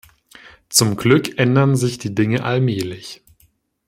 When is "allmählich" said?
2.43-3.21